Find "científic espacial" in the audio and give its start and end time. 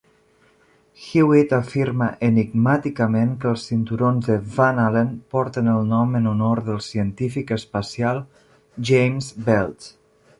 6.87-8.23